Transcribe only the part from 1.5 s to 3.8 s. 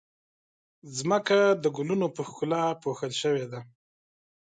د ګلونو په ښکلا پوښل شوې ده.